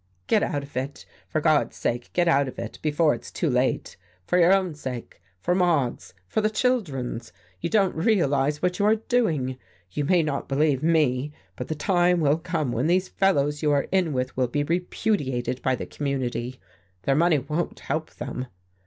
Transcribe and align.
"Get 0.25 0.41
out 0.41 0.63
of 0.63 0.75
it, 0.75 1.05
for 1.29 1.39
God's 1.39 1.77
sake 1.77 2.09
get 2.13 2.27
out 2.27 2.47
of 2.47 2.57
it, 2.57 2.79
before 2.81 3.13
it's 3.13 3.29
too 3.29 3.51
late. 3.51 3.97
For 4.25 4.39
your 4.39 4.51
own 4.51 4.73
sake, 4.73 5.21
for 5.39 5.53
Maude's, 5.53 6.15
for 6.27 6.41
the 6.41 6.49
children's. 6.49 7.31
You 7.59 7.69
don't 7.69 7.93
realize 7.93 8.63
what 8.63 8.79
you 8.79 8.85
are 8.85 8.95
doing. 8.95 9.59
You 9.91 10.03
may 10.05 10.23
not 10.23 10.49
believe 10.49 10.81
me, 10.81 11.33
but 11.55 11.67
the 11.67 11.75
time 11.75 12.19
will 12.19 12.39
come 12.39 12.71
when 12.71 12.87
these 12.87 13.09
fellows 13.09 13.61
you 13.61 13.71
are 13.73 13.87
in 13.91 14.11
with 14.11 14.35
will 14.35 14.47
be 14.47 14.63
repudiated 14.63 15.61
by 15.61 15.75
the 15.75 15.85
community, 15.85 16.59
their 17.03 17.13
money 17.13 17.37
won't 17.37 17.81
help 17.81 18.09
them. 18.15 18.47